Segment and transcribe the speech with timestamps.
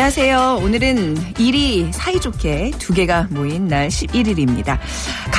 [0.00, 0.60] 안녕하세요.
[0.62, 4.78] 오늘은 일이 사이좋게 두 개가 모인 날 11일입니다.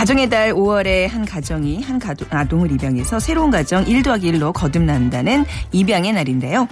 [0.02, 5.46] 가정의 달 5월에 한 가정이 한 가도- 아동을 입양해서 새로운 가정 1 더하기 1로 거듭난다는
[5.72, 6.68] 입양의 날인데요.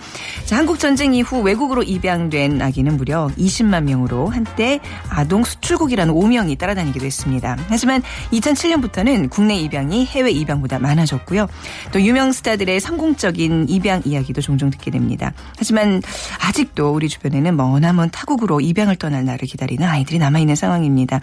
[0.46, 4.80] 자, 한국전쟁 이후 외국으로 입양된 아기는 무려 20만 명으로 한때
[5.10, 7.56] 아동 수출국이라는 오명이 따라다니기도 했습니다.
[7.68, 8.02] 하지만
[8.34, 11.46] 2007년부터는 국내 입양이 해외 입양보다 많아졌고요.
[11.92, 15.34] 또 유명 스타들의 성공적인 입양 이야기도 종종 듣게 됩니다.
[15.56, 16.02] 하지만
[16.48, 21.22] 아직도 우리 주변에는 머나먼 타국으로 입양을 떠날 날을 기다리는 아이들이 남아있는 상황입니다.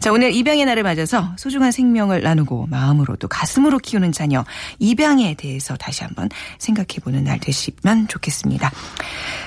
[0.00, 4.46] 자, 오늘 입양의 날을 맞아서 소중한 생명을 나누고 마음으로 또 가슴으로 키우는 자녀
[4.78, 8.72] 입양에 대해서 다시 한번 생각해보는 날 되시면 좋겠습니다.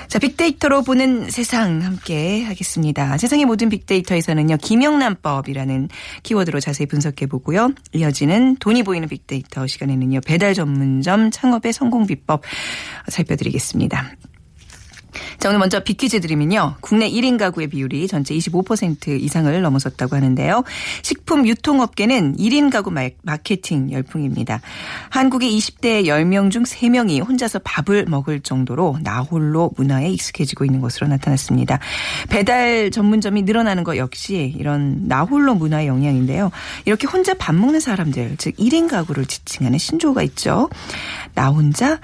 [0.06, 3.18] 자, 빅데이터로 보는 세상 함께 하겠습니다.
[3.18, 5.88] 세상의 모든 빅데이터에서는요, 김영란법이라는
[6.22, 7.72] 키워드로 자세히 분석해 보고요.
[7.92, 12.42] 이어지는 돈이 보이는 빅데이터 시간에는요, 배달 전문점 창업의 성공 비법
[13.08, 14.12] 살펴드리겠습니다.
[15.38, 16.76] 자, 오늘 먼저 빅퀴즈 드리면요.
[16.80, 20.64] 국내 1인 가구의 비율이 전체 25% 이상을 넘어섰다고 하는데요.
[21.02, 24.60] 식품 유통업계는 1인 가구 마- 마케팅 열풍입니다.
[25.10, 31.78] 한국의 20대 10명 중 3명이 혼자서 밥을 먹을 정도로 나홀로 문화에 익숙해지고 있는 것으로 나타났습니다.
[32.28, 36.50] 배달 전문점이 늘어나는 것 역시 이런 나홀로 문화의 영향인데요.
[36.84, 40.68] 이렇게 혼자 밥 먹는 사람들, 즉 1인 가구를 지칭하는 신조어가 있죠.
[41.34, 41.98] 나 혼자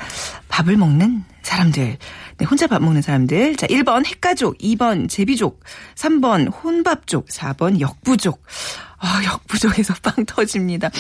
[0.48, 1.98] 밥을 먹는 사람들.
[2.38, 3.56] 네, 혼자 밥 먹는 사람들.
[3.56, 5.60] 자, 1번 핵가족, 2번 제비족,
[5.94, 8.42] 3번 혼밥족, 4번 역부족.
[8.98, 10.91] 아, 역부족에서 빵 터집니다.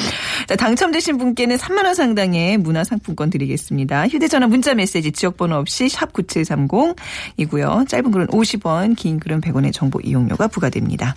[0.46, 4.08] 자, 당첨되신 분께는 3만 원 상당의 문화 상품권 드리겠습니다.
[4.08, 7.88] 휴대 전화 문자 메시지 지역 번호 없이 샵 9730이고요.
[7.88, 11.16] 짧은 글은 50원, 긴 글은 100원의 정보 이용료가 부과됩니다.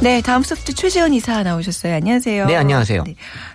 [0.00, 1.94] 네, 다음 소프트 최재원 이사 나오셨어요.
[1.94, 2.46] 안녕하세요.
[2.46, 3.04] 네, 안녕하세요.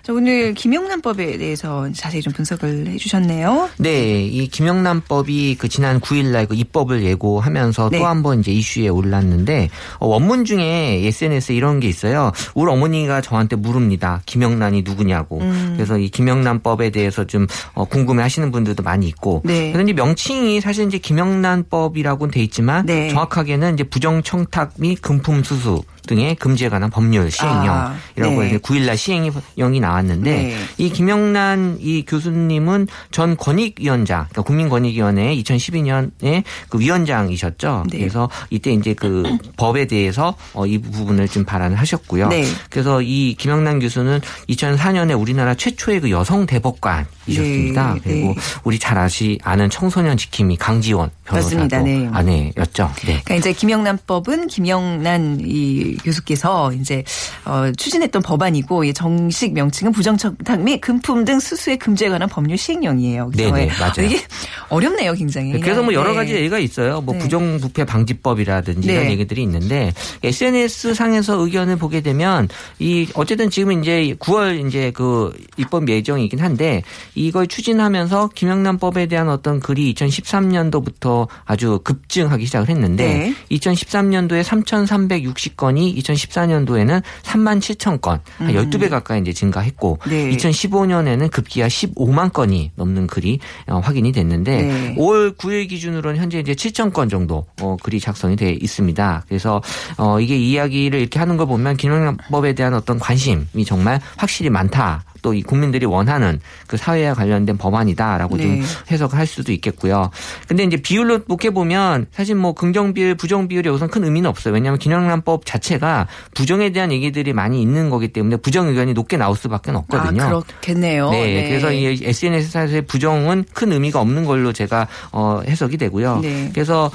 [0.02, 3.70] 자, 오늘 김용란법에 대해서 자세히 좀 분석을 해주셨네요.
[3.76, 7.98] 네, 이 김영란법이 그 지난 9일날 그 입법을 예고하면서 네.
[7.98, 9.68] 또한 번 이제 이슈에 올랐는데
[9.98, 12.32] 어, 원문 중에 SNS에 이런 게 있어요.
[12.54, 14.22] 우리 어머니가 저한테 물읍니다.
[14.26, 15.38] 김영란이 누구냐고.
[15.40, 15.74] 음.
[15.76, 19.42] 그래서 이 김영란법에 대해서 좀 어, 궁금해하시는 분들도 많이 있고.
[19.44, 19.70] 네.
[19.70, 23.10] 그런데 명칭이 사실 이제 김영란법이라고는 돼 있지만 네.
[23.10, 28.46] 정확하게는 이제 부정청탁 및 금품 수수 등의 금지에 관한 법률 시행령이라고 아, 네.
[28.48, 30.56] 이제 9일날 시행령이 나왔는데 네.
[30.78, 37.84] 이 김영란 이 교수님은 전 권익위원장, 그러니까 국민권익위원회 2012년에 그 위원장이셨죠.
[37.90, 37.98] 네.
[37.98, 39.22] 그래서 이때 이제 그
[39.56, 42.28] 법에 대해서 어, 이 부분을 좀 발안을 하셨고요.
[42.28, 42.44] 네.
[42.68, 47.94] 그래서 이 김영란 교수는 2004년에 우리나라 최초의 그 여성 대법관 이셨습니다.
[47.94, 48.34] 네, 그리고 네.
[48.64, 51.84] 우리 잘 아시 아는 청소년 지킴이 강지원 변호사도.
[51.84, 52.08] 네.
[52.12, 52.90] 아내였죠.
[53.06, 53.20] 네.
[53.24, 57.04] 그러니까 이제 김영란법은 김영란 이 교수께서 이제
[57.44, 63.30] 어, 추진했던 법안이고 이 정식 명칭은 부정청탁 및 금품 등 수수의 금지에 관한 법률 시행령이에요.
[63.32, 64.06] 그래서 네네, 예, 맞아요.
[64.06, 64.20] 이게
[64.68, 65.58] 어렵네요, 굉장히.
[65.60, 66.16] 그래서 뭐 여러 네.
[66.16, 67.00] 가지 얘기가 있어요.
[67.00, 67.20] 뭐 네.
[67.20, 68.94] 부정부패 방지법이라든지 네.
[68.94, 69.92] 이런 얘기들이 있는데
[70.22, 72.48] SNS 상에서 의견을 보게 되면
[72.78, 76.82] 이 어쨌든 지금 이제 9월 이제 그 입법 예정이긴 한데
[77.20, 83.34] 이걸 추진하면서 김영란법에 대한 어떤 글이 2013년도부터 아주 급증하기 시작을 했는데 네.
[83.50, 90.10] 2013년도에 3,360건이 2014년도에는 3만 7천 건, 한 12배 가까이 이제 증가했고 음.
[90.10, 90.30] 네.
[90.30, 93.38] 2015년에는 급기야 15만 건이 넘는 글이
[93.68, 94.94] 어, 확인이 됐는데 네.
[94.96, 99.24] 5월 9일 기준으로는 현재 이제 7천 건 정도 어, 글이 작성이 돼 있습니다.
[99.28, 99.62] 그래서
[99.98, 105.04] 어, 이게 이야기를 이렇게 하는 걸 보면 김영란법에 대한 어떤 관심이 정말 확실히 많다.
[105.22, 108.42] 또 이 국민들이 원하는 그 사회와 관련된 법안이다라고 네.
[108.42, 110.10] 좀 해석할 수도 있겠고요.
[110.48, 114.54] 근데 이제 비율로 놓게 보면 사실 뭐 긍정 비율, 부정 비율이 우선 큰 의미는 없어요.
[114.54, 119.70] 왜냐하면 김영란법 자체가 부정에 대한 얘기들이 많이 있는 거기 때문에 부정 의견이 높게 나올 수밖에
[119.70, 120.22] 없거든요.
[120.22, 121.10] 아, 그렇겠네요.
[121.10, 126.20] 네, 그래서 이 SNS에서의 부정은 큰 의미가 없는 걸로 제가 어, 해석이 되고요.
[126.20, 126.50] 네.
[126.52, 126.90] 그래서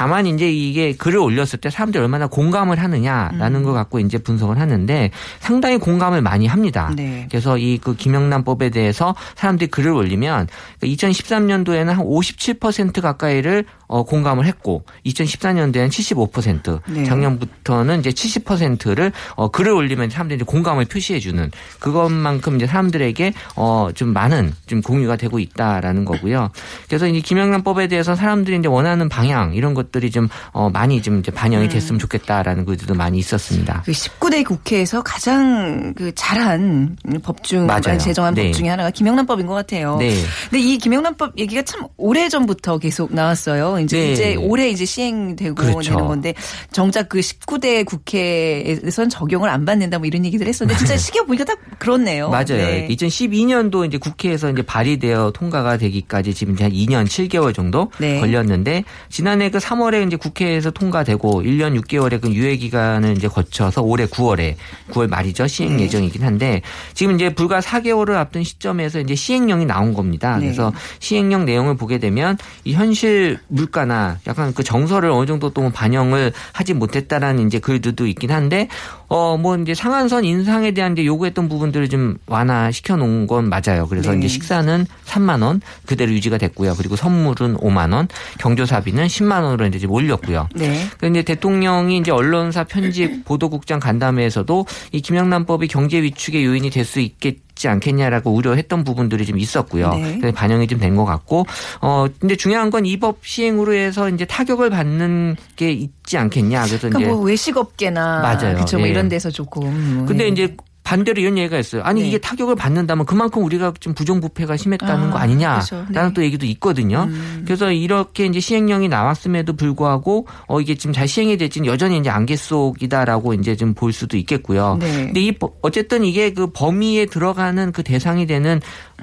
[0.00, 5.10] 다만 이제 이게 글을 올렸을 때 사람들이 얼마나 공감을 하느냐라는 걸 갖고 이제 분석을 하는데
[5.40, 6.90] 상당히 공감을 많이 합니다.
[6.96, 7.26] 네.
[7.30, 10.48] 그래서 이 그 김영란법에 대해서 사람들이 글을 올리면
[10.82, 17.04] 2013년도에는 한 57% 가까이를 어, 공감을 했고 2014년도에는 75% 네.
[17.04, 21.50] 작년부터는 이제 70%를 어, 글을 올리면 사람들이 공감을 표시해 주는
[21.80, 26.50] 그것만큼 이제 사람들에게 어, 좀 많은 좀 공유가 되고 있다라는 거고요.
[26.86, 31.20] 그래서 이제 김영란법에 대해서 사람들이 이제 원하는 방향 이런 것 들이 좀 어, 많이 좀
[31.20, 33.82] 이제 반영이 됐으면 좋겠다라는 글들도 많이 있었습니다.
[33.84, 37.68] 그 19대 국회에서 가장 그 잘한 법중.
[37.98, 38.46] 제정한 네.
[38.46, 39.96] 법 중에 하나가 김영란법인 것 같아요.
[39.96, 40.14] 네.
[40.50, 43.78] 근데 이 김영란법 얘기가 참 오래 전부터 계속 나왔어요.
[43.80, 44.12] 이제 네.
[44.12, 45.90] 이제 올해 이제 시행되고 그렇죠.
[45.90, 46.34] 되는 건데
[46.72, 51.58] 정작 그 19대 국회에선 적용을 안 받는다 뭐 이런 얘기들 했었는데 진짜 시기가 보니까 딱
[51.78, 52.30] 그렇네요.
[52.30, 52.44] 맞아요.
[52.48, 52.88] 네.
[52.88, 58.20] 2012년도 이제 국회에서 이제 발의되어 통과가 되기까지 지금 이제 한 2년 7개월 정도 네.
[58.20, 64.06] 걸렸는데 지난해 그 3월에 이제 국회에서 통과되고 1년 6개월의 그 유예 기간을 이제 거쳐서 올해
[64.06, 64.56] 9월에
[64.90, 65.84] 9월 말이죠 시행 네.
[65.84, 66.62] 예정이긴 한데
[66.94, 70.36] 지금 이제 불과 4개월을 앞둔 시점에서 이제 시행령이 나온 겁니다.
[70.36, 70.46] 네.
[70.46, 76.32] 그래서 시행령 내용을 보게 되면 이 현실 물가나 약간 그 정서를 어느 정도 또 반영을
[76.52, 78.68] 하지 못했다라는 이제 글들도 있긴 한데
[79.12, 83.86] 어 뭐 이제 상한선 인상에 대한 이제 요구했던 부분들을 좀 완화시켜 놓은 건 맞아요.
[83.88, 84.18] 그래서 네.
[84.18, 86.74] 이제 식사는 3만 원 그대로 유지가 됐고요.
[86.76, 88.06] 그리고 선물은 5만 원,
[88.38, 90.48] 경조사비는 10만 원으로 이제 좀 올렸고요.
[90.54, 90.86] 네.
[90.98, 97.36] 그런데 대통령이 이제 언론사 편집 보도국장 간담회에서도 이 김영란법이 경제 위축의 요인이 될 수 있겠
[97.60, 99.92] 지 않겠냐라고 우려했던 부분들이 좀 있었고요.
[99.92, 100.32] 네.
[100.32, 101.44] 반영이 좀 된 것 같고,
[101.82, 106.64] 어 근데 중요한 건 이 법 시행으로 해서 이제 타격을 받는 게 있지 않겠냐.
[106.64, 108.54] 그래서 그러니까 이제 뭐 외식업계나 맞아요.
[108.54, 108.78] 그렇죠.
[108.78, 108.90] 뭐 예.
[108.90, 109.96] 이런 데서 조금.
[109.98, 110.28] 뭐 근데 예.
[110.28, 110.56] 이제
[110.90, 111.82] 반대로 이런 얘기가 있어요.
[111.84, 112.08] 아니 네.
[112.08, 115.86] 이게 타격을 받는다면 그만큼 우리가 좀 부정부패가 심했다는 아, 거 아니냐라는 그렇죠.
[116.08, 116.12] 네.
[116.14, 117.04] 또 얘기도 있거든요.
[117.08, 117.42] 음.
[117.46, 122.34] 그래서 이렇게 이제 시행령이 나왔음에도 불구하고 어 이게 지금 잘 시행이 될지는 여전히 이제 안개
[122.34, 124.78] 속이다라고 이제 좀 볼 수도 있겠고요.
[124.80, 125.04] 네.
[125.06, 128.60] 근데 이 법- 어쨌든 이게 그 범위에 들어가는 그 대상이 되는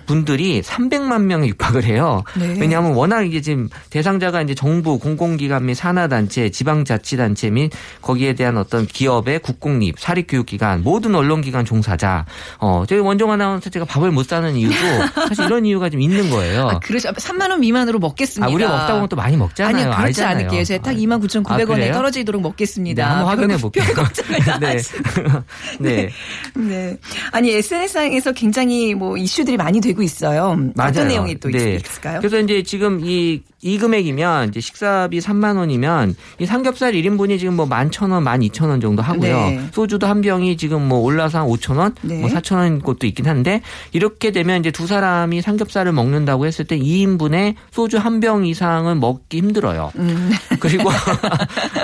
[0.07, 2.23] 분들이 300만 명에 육박을 해요.
[2.35, 2.55] 네.
[2.59, 7.71] 왜냐하면 워낙 이게 지금 대상자가 이제 정부, 공공기관 및 산하단체, 지방자치단체 및
[8.01, 12.25] 거기에 대한 어떤 기업의 국공립, 사립교육기관, 모든 언론기관 종사자.
[12.59, 14.75] 어, 저희 원종 아나운서 제가 밥을 못 사는 이유도
[15.27, 16.67] 사실 이런 이유가 좀 있는 거예요.
[16.69, 17.09] 아, 그렇죠.
[17.11, 18.49] 3만 원 미만으로 먹겠습니다.
[18.49, 19.75] 아, 우리가 먹다 보면 또 많이 먹잖아요.
[19.75, 20.35] 아니요, 그렇지 알잖아요.
[20.37, 20.63] 않을게요.
[20.63, 21.93] 제가 딱 29,900원에 아, 그래요?
[21.93, 23.09] 떨어지도록 네, 먹겠습니다.
[23.09, 23.83] 한번 확인해 볼게요.
[24.61, 24.77] 네.
[25.79, 26.09] 네.
[26.55, 26.97] 네.
[27.31, 30.55] 아니, SNS상에서 굉장히 뭐 이슈들이 많이 되고 있어요.
[30.75, 30.91] 맞아요.
[30.91, 31.75] 어떤 내용이 또 네.
[31.75, 32.19] 있- 있을까요?
[32.19, 37.65] 그래서 이제 지금 이, 이 금액이면 이제 식사비 3만 원이면 이 삼겹살 1인분이 지금 뭐
[37.67, 39.35] 11,000원, 12,000원 정도 하고요.
[39.49, 39.61] 네.
[39.71, 42.19] 소주도 한 병이 지금 뭐 올라서 한 5,000원, 네.
[42.19, 43.61] 뭐 4,000원 곳도 있긴 한데
[43.93, 49.37] 이렇게 되면 이제 두 사람이 삼겹살을 먹는다고 했을 때 2인분에 소주 한 병 이상은 먹기
[49.37, 49.91] 힘들어요.
[49.97, 50.31] 음.
[50.59, 50.91] 그리고 뭐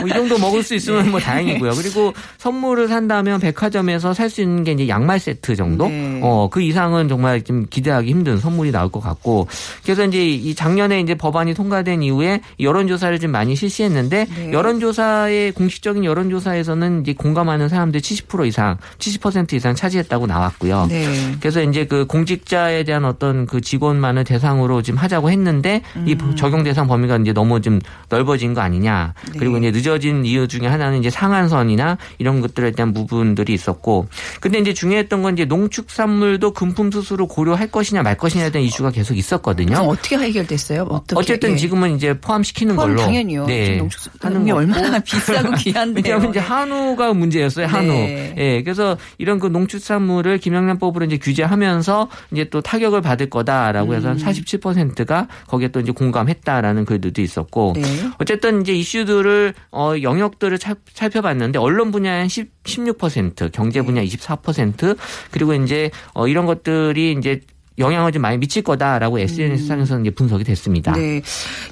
[0.08, 1.72] 이 정도 먹을 수 있으면 뭐 다행이고요.
[1.75, 5.88] 그리고 선물을 산다면 백화점에서 살 수 있는 게 이제 양말 세트 정도?
[5.88, 6.20] 네.
[6.24, 9.48] 어, 그 이상은 정말 좀 기대하기 힘든 선물이 나올 것 같고.
[9.84, 14.51] 그래서 이제 이 작년에 이제 법안이 통 과된 이후에 여론조사를 좀 많이 실시했는데 네.
[14.51, 20.88] 여론조사의 공식적인 여론조사에서는 이제 공감하는 사람들 70% 이상, 70% 이상 차지했다고 나왔고요.
[20.89, 21.36] 네.
[21.39, 26.36] 그래서 이제 그 공직자에 대한 어떤 그 직원만을 대상으로 지금 하자고 했는데 이 음.
[26.36, 27.80] 적용 대상 범위가 이제 너무 좀
[28.10, 29.13] 넓어진 거 아니냐.
[29.31, 29.39] 네.
[29.39, 34.08] 그리고 이제 늦어진 이유 중에 하나는 이제 상한선이나 이런 것들에 대한 부분들이 있었고.
[34.39, 39.17] 근데 이제 중요했던 건 이제 농축산물도 금품 수수로 고려할 것이냐 말 것이냐에 대한 이슈가 계속
[39.17, 39.77] 있었거든요.
[39.77, 40.84] 어떻게 해결됐어요?
[40.84, 41.20] 어떻게?
[41.20, 41.57] 어쨌든 예.
[41.57, 43.01] 지금은 이제 포함시키는 포함 걸로.
[43.01, 43.45] 당연히요.
[43.45, 43.81] 네.
[44.22, 46.03] 하는 게거 얼마나 비싸고 귀한데요.
[46.03, 47.67] 왜냐하면 이제 한우가 문제였어요.
[47.67, 47.88] 한우.
[47.88, 48.33] 네.
[48.38, 48.63] 예.
[48.63, 54.17] 그래서 이런 그 농축산물을 김영란법으로 이제 규제하면서 이제 또 타격을 받을 거다라고 해서 음.
[54.17, 57.74] 47%가 거기에 또 이제 공감했다라는 글들도 있었고.
[57.75, 57.81] 네.
[58.19, 64.07] 어쨌든 이제 이슈들을 어 영역들을 살- 살펴봤는데 언론 분야는 10, 16%, 경제 분야 네.
[64.07, 64.98] 24%
[65.31, 67.41] 그리고 이제 어 이런 것들이 이제
[67.77, 70.94] 영향을 좀 많이 미칠 거다라고 SNS 상에서는 이제 분석이 됐습니다.
[70.94, 71.00] 음.
[71.00, 71.22] 네.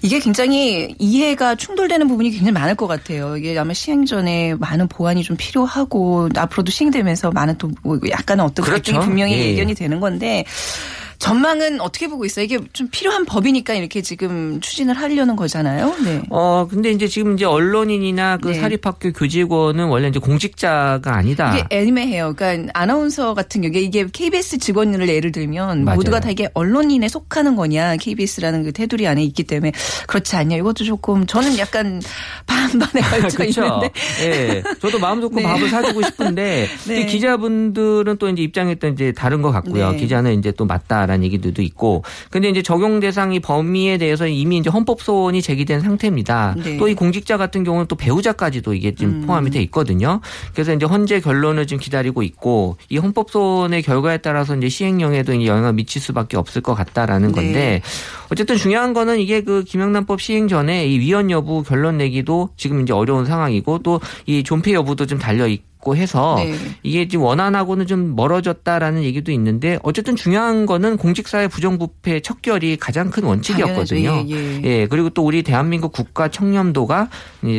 [0.01, 3.37] 이게 굉장히 이해가 충돌되는 부분이 굉장히 많을 것 같아요.
[3.37, 8.99] 이게 아마 시행 전에 많은 보완이 좀 필요하고 앞으로도 시행되면서 많은 또뭐 약간은 어떤 그렇죠.
[8.99, 9.51] 분명히 예.
[9.51, 10.45] 예견이 되는 건데
[11.21, 12.45] 전망은 어떻게 보고 있어요?
[12.45, 15.95] 이게 좀 필요한 법이니까 이렇게 지금 추진을 하려는 거잖아요.
[16.03, 16.23] 네.
[16.31, 18.53] 어, 근데 이제 지금 이제 언론인이나 그 네.
[18.55, 21.55] 사립학교 교직원은 원래 이제 공직자가 아니다.
[21.55, 22.33] 이게 애매해요.
[22.35, 25.95] 그러니까 아나운서 같은 경우에 이게 KBS 직원을 예를 들면 맞아요.
[25.95, 29.73] 모두가 다 이게 언론인에 속하는 거냐 KBS라는 그 테두리 안에 있기 때문에
[30.07, 32.01] 그렇지 않냐 이것도 조금 저는 약간
[32.47, 33.63] 반반에 걸쳐 그렇죠.
[33.63, 33.91] 있는데
[34.23, 34.63] 예.
[34.81, 35.43] 저도 마음 좋고 네.
[35.43, 37.01] 밥을 사주고 싶은데 네.
[37.01, 39.91] 이 기자분들은 또 이제 입장이 또 이제 다른 것 같고요.
[39.91, 39.97] 네.
[39.97, 44.57] 기자는 이제 또 맞다 라는 않는다라는 얘기들도 있고 근데 이제 적용 대상이 범위에 대해서 이미
[44.57, 46.55] 이제 헌법 소원이 제기된 상태입니다.
[46.63, 46.77] 네.
[46.77, 49.27] 또이 공직자 같은 경우는 또 배우자까지도 이게 지금 음.
[49.27, 50.21] 포함이 돼 있거든요.
[50.53, 55.45] 그래서 이제 헌재 결론을 지금 기다리고 있고 이 헌법 소원의 결과에 따라서 이제 시행령에도 이제
[55.45, 57.81] 영향을 미칠 수밖에 없을 것 같다라는 건데 네.
[58.31, 62.93] 어쨌든 중요한 거는 이게 그 김영란법 시행 전에 이 위헌 여부 결론 내기도 지금 이제
[62.93, 66.53] 어려운 상황이고 또 이 존폐 여부도 좀 달려 있고 해서 네.
[66.83, 73.23] 이게 지금 원안하고는 좀 멀어졌다라는 얘기도 있는데 어쨌든 중요한 거는 공직사회 부정부패 척결이 가장 큰
[73.23, 74.25] 원칙이었거든요.
[74.29, 74.61] 예, 예.
[74.63, 77.09] 예, 그리고 또 우리 대한민국 국가 청렴도가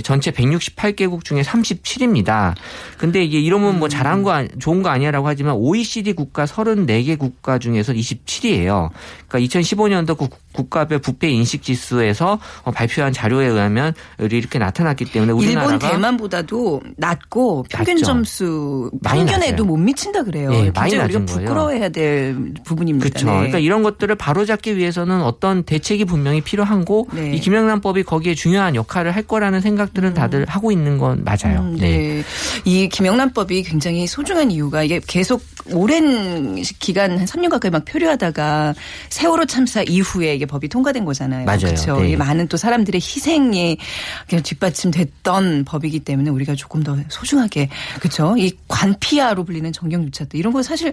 [0.04, 2.54] 전체 168개국 중에 37입니다.
[2.96, 7.92] 근데 이게 이러면 뭐 잘한 거 좋은 거 아니야라고 하지만 OECD 국가 34개 국가 중에서
[7.92, 8.90] 27이에요.
[9.28, 15.72] 그러니까 2015년도 그 국가별 부패 인식 지수에서 어, 발표한 자료에 의하면 이렇게 나타났기 때문에 우리나라가
[15.72, 17.96] 일본 대만보다도 낮고 평균.
[18.14, 19.64] 점수 많이 평균에도 낮아요.
[19.64, 20.52] 못 미친다 그래요.
[20.52, 21.40] 예, 많이 우리가 낮은 거예요.
[21.40, 23.08] 부끄러워해야 될 부분입니다.
[23.08, 23.26] 그렇죠.
[23.26, 23.32] 네.
[23.32, 27.34] 그러니까 이런 것들을 바로잡기 위해서는 어떤 대책이 분명히 필요한고 네.
[27.34, 31.60] 이 김영란법이 거기에 중요한 역할을 할 거라는 생각들은 다들 하고 있는 건 맞아요.
[31.60, 31.98] 음, 네.
[31.98, 32.22] 네.
[32.64, 35.42] 이 김영란법이 굉장히 소중한 이유가 이게 계속
[35.72, 38.74] 오랜 기간 한 3년 가까이 막 표류하다가
[39.10, 41.46] 세월호 참사 이후에 이게 법이 통과된 거잖아요.
[41.46, 41.58] 맞아요.
[41.60, 41.98] 그렇죠.
[42.18, 43.78] 많은 또 사람들의 희생이
[44.28, 47.68] 그냥 뒷받침됐던 법이기 때문에 우리가 조금 더 소중하게
[48.02, 48.34] 그렇죠.
[48.36, 50.92] 이 관피아로 불리는 정경유착도 이런 거 사실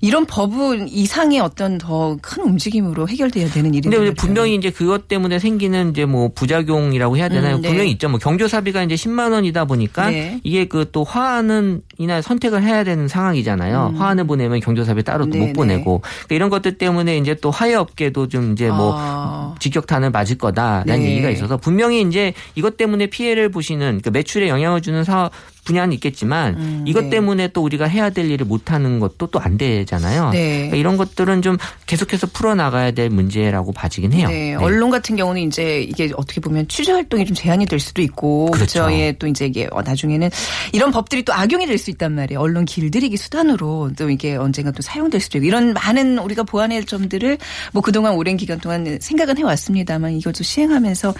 [0.00, 5.40] 이런 법은 이상의 어떤 더 큰 움직임으로 해결돼야 되는 일인데 근데 분명히 이제 그것 때문에
[5.40, 7.56] 생기는 이제 뭐 부작용이라고 해야 되나요?
[7.56, 7.68] 음, 네.
[7.68, 8.08] 분명히 있죠.
[8.08, 10.40] 뭐 경조사비가 이제 10만 원이다 보니까 네.
[10.44, 13.94] 이게 그 또 화하는 이나 선택을 해야 되는 상황이잖아요.
[13.96, 15.40] 화환을 보내면 경조사비 따로 또 음.
[15.40, 19.54] 네, 못 보내고 그러니까 이런 것들 때문에 이제 또 화해업계도 좀 이제 뭐 아.
[19.58, 21.10] 직격탄을 맞을 거다라는 네.
[21.10, 25.32] 얘기가 있어서 분명히 이제 이것 때문에 피해를 보시는 그 매출에 영향을 주는 사업
[25.64, 27.10] 분야는 있겠지만 음, 이것 네.
[27.10, 30.30] 때문에 또 우리가 해야 될 일을 못 하는 것도 또 안 되잖아요.
[30.30, 30.54] 네.
[30.56, 34.28] 그러니까 이런 것들은 좀 계속해서 풀어 나가야 될 문제라고 봐지긴 해요.
[34.28, 38.46] 네, 언론 같은 경우는 이제 이게 어떻게 보면 취재 활동이 좀 제한이 될 수도 있고
[38.52, 38.84] 그렇죠.
[38.84, 38.96] 그렇죠.
[38.98, 40.30] 예, 또 이제 이게 어, 나중에는
[40.72, 42.40] 이런 법들이 또 악용이 될 수 있단 말이에요.
[42.40, 47.36] 언론 길들이기 수단으로 또 이게 언젠가 또 사용될 수도 있고 이런 많은 우리가 보완할 점들을
[47.72, 51.14] 뭐 그동안 오랜 기간 동안 생각은 해왔습니다만 이것도 시행하면서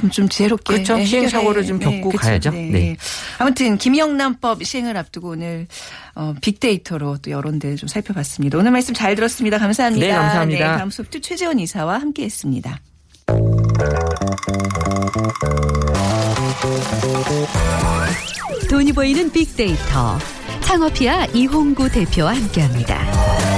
[0.00, 0.98] 좀, 좀 지혜롭게 그렇죠.
[0.98, 2.18] 예, 시행 해결해- 착오를 좀 겪고 그렇죠.
[2.26, 2.50] 가야죠.
[2.50, 2.96] 네.
[3.38, 5.66] 아무튼 김영란법 시행을 앞두고 오늘
[6.14, 8.58] 어, 빅데이터로 또 여론들 좀 살펴봤습니다.
[8.58, 9.58] 오늘 말씀 잘 들었습니다.
[9.58, 10.06] 감사합니다.
[10.06, 10.76] 네, 감사합니다.
[10.76, 12.80] 다음 소프트 최재원 이사와 함께했습니다.
[18.68, 20.18] 돈이 보이는 빅데이터
[20.60, 23.57] 창업피아 이홍구 대표와 함께합니다.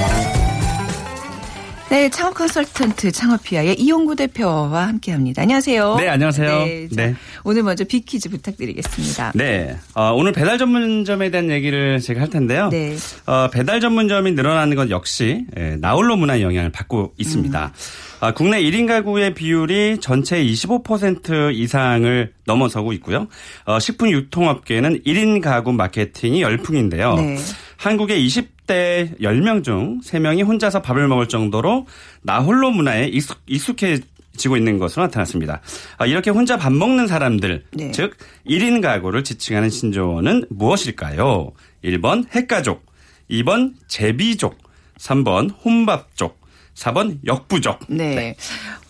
[1.91, 5.43] 네, 창업 컨설턴트 창업피아의 이용구 대표와 함께합니다.
[5.43, 5.97] 안녕하세요.
[5.97, 6.65] 네, 안녕하세요.
[6.65, 7.15] 네, 자, 네.
[7.43, 9.33] 오늘 먼저 빅퀴즈 부탁드리겠습니다.
[9.35, 9.77] 네.
[9.95, 12.69] 어, 오늘 배달 전문점에 대한 얘기를 제가 할 텐데요.
[12.69, 12.95] 네.
[13.27, 17.65] 어, 배달 전문점이 늘어나는 것 역시 예, 나홀로 문화의 영향을 받고 있습니다.
[17.65, 18.21] 음.
[18.21, 23.27] 아, 국내 1인 가구의 비율이 전체 25% 이상을 넘어서고 있고요.
[23.65, 27.15] 어, 식품 유통업계는 1인 가구 마케팅이 열풍인데요.
[27.15, 27.37] 네.
[27.81, 31.87] 한국의 20대 10명 중 3명이 혼자서 밥을 먹을 정도로
[32.21, 34.01] 나홀로 문화에 익숙, 익숙해
[34.37, 35.63] 지고 있는 것으로 나타났습니다.
[35.97, 37.91] 아, 이렇게 혼자 밥 먹는 사람들, 네.
[37.93, 41.53] 즉 1인 가구를 지칭하는 신조어는 무엇일까요?
[41.83, 42.85] 1번 핵가족,
[43.31, 44.59] 2번 제비족,
[44.99, 46.39] 3번 혼밥족,
[46.75, 47.81] 4번 역부족.
[47.89, 48.37] 네.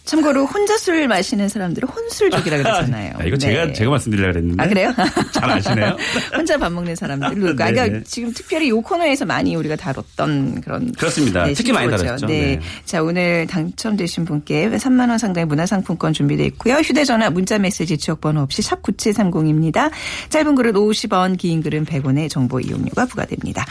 [0.04, 3.12] 참고로 혼자 술 마시는 사람들은 혼술족이라 그러잖아요.
[3.18, 3.72] 아, 이거 제가 네.
[3.72, 4.62] 제가 말씀드리려고 그랬는데.
[4.62, 4.94] 아, 그래요?
[5.32, 5.96] 잘 아시네요.
[6.34, 7.34] 혼자 밥 먹는 사람들.
[7.34, 8.04] 그러니까 네, 그러니까 네.
[8.04, 10.92] 지금 특별히 이 코너에서 많이 우리가 다뤘던 그런.
[10.92, 11.44] 그렇습니다.
[11.54, 11.90] 특히 많이.
[11.90, 12.26] 다뤘죠.
[12.26, 12.40] 네.
[12.40, 12.60] 네.
[12.84, 16.76] 자, 오늘 당첨되신 분께 3만 원 상당의 문화상품권 준비되어 있고요.
[16.76, 19.90] 휴대전화 문자메시지 지역번호 없이 샵 9730입니다.
[20.30, 23.64] 짧은 글은 50원, 긴 글은 100원의 정보 이용료가 부과됩니다.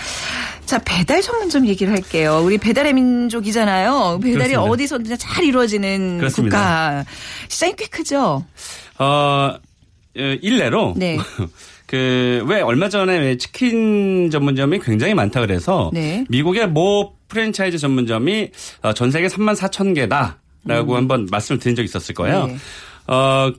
[0.65, 2.41] 자, 배달 전문점 얘기를 할게요.
[2.45, 4.19] 우리 배달의 민족이잖아요.
[4.21, 4.61] 배달이 그렇습니다.
[4.61, 6.57] 어디서든 잘 이루어지는 그렇습니다.
[6.57, 7.05] 국가.
[7.47, 8.45] 시장이 꽤 크죠?
[8.97, 9.57] 어, 어,
[10.15, 11.17] 일례로 네.
[11.87, 16.23] 그왜 얼마 전에 왜 치킨 전문점이 굉장히 많다 그래서 네.
[16.29, 18.49] 미국의 모 프랜차이즈 전문점이
[18.83, 22.45] 어, 전 세계 3만 4천 개다라고 한번 말씀을 드린 적이 있었을 거예요.
[22.45, 22.47] 음.
[22.47, 23.13] 네.
[23.13, 23.51] 어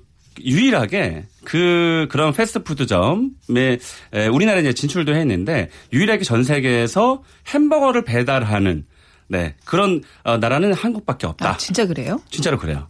[0.43, 3.79] 유일하게 그 그런 패스트푸드점에
[4.15, 8.85] 에, 우리나라에 이제 진출도 했는데 유일하게 전 세계에서 햄버거를 배달하는
[9.31, 11.51] 네 그런 어, 나라는 한국밖에 없다.
[11.51, 12.21] 아, 진짜 그래요?
[12.31, 12.89] 진짜로 그래요.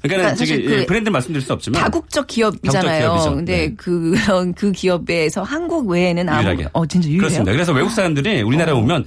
[0.00, 3.08] 그러니까 그러니까 사실 저기 그 브랜드 말씀드릴 수 없지만 다국적 기업이잖아요.
[3.08, 3.34] 다국적.
[3.34, 3.74] 근데 네.
[3.74, 6.68] 그런 그 기업에서 한국 외에는 아무 유일하게.
[6.72, 7.20] 어 진짜 유일해요?
[7.20, 7.52] 그렇습니다.
[7.52, 9.06] 그래서 외국 사람들이 우리나라에 오면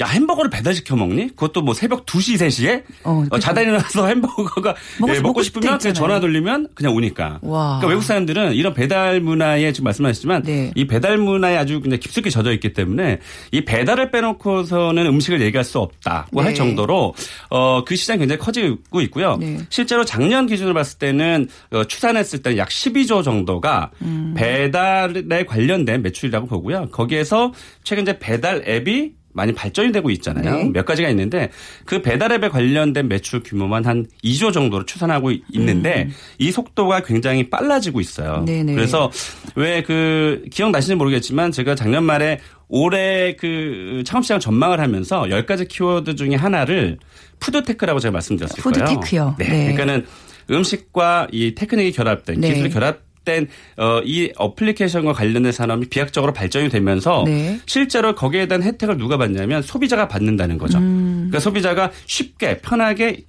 [0.00, 1.28] 야 햄버거를 배달시켜 먹니?
[1.28, 5.78] 그것도 뭐 새벽 2시 3시에 어, 어, 자다 일어나서 햄버거가 먹고 예, 싶- 먹고 싶으면
[5.78, 6.20] 그냥 전화.
[6.20, 7.38] 돌리면 그냥 오니까.
[7.42, 7.78] 와.
[7.78, 10.70] 그러니까 외국 사람들은 이런 배달 문화에 지금 말씀하셨지만 네.
[10.76, 13.18] 이 배달 문화에 아주 그냥 깊숙이 젖어 있기 때문에
[13.50, 16.46] 이 배달을 빼놓고서는 음식을 얘기할 수 없다고 네.
[16.46, 17.14] 할 정도로
[17.50, 19.36] 어, 그 시장이 굉장히 커지고 있고요.
[19.38, 19.58] 네.
[19.68, 24.34] 실제로 작년 기준으로 봤을 때는 어, 추산했을 때는 약 12조 정도가 음.
[24.36, 26.88] 배달에 관련된 매출이라고 보고요.
[26.92, 27.52] 거기에서
[27.82, 30.56] 최근 이제 배달 앱이 많이 발전이 되고 있잖아요.
[30.56, 30.70] 네.
[30.72, 31.50] 몇 가지가 있는데
[31.86, 38.40] 그 배달앱에 관련된 매출 규모만 한 2조 정도로 추산하고 있는데 이 속도가 굉장히 빨라지고 있어요.
[38.40, 38.44] 음.
[38.44, 38.74] 네네.
[38.74, 39.10] 그래서
[39.56, 46.34] 왜 그 기억나시는지 모르겠지만 제가 작년 말에 올해 그 창업시장 전망을 하면서 10가지 키워드 중에
[46.34, 46.98] 하나를
[47.40, 48.84] food tech라고 제가 말씀드렸을 거예요.
[48.86, 49.36] food tech요.
[49.38, 49.48] 네.
[49.48, 49.72] 네.
[49.72, 50.04] 그러니까는
[50.50, 52.52] 음식과 이 테크닉이 결합된 네.
[52.52, 57.60] 기술이 결합 된 어, 이 어플리케이션과 관련된 산업이 비약적으로 발전이 되면서 네.
[57.66, 60.78] 실제로 거기에 대한 혜택을 누가 받냐면 소비자가 받는다는 거죠.
[60.78, 61.26] 음.
[61.28, 63.24] 그러니까 소비자가 쉽게 편하게